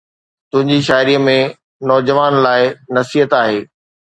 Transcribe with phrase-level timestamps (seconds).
[0.51, 1.35] تنهنجي شاعريءَ ۾
[1.89, 2.63] نوجوانن لاءِ
[2.99, 3.59] نصيحت آهي